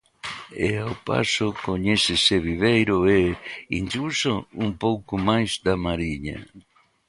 E 0.65 0.69
ao 0.85 0.93
paso 1.07 1.45
coñécese 1.67 2.35
Viveiro 2.47 2.97
e, 3.19 3.21
incluso, 3.81 4.33
un 4.65 4.69
pouco 4.83 5.13
máis 5.29 5.51
da 5.65 5.75
Mariña. 5.85 6.37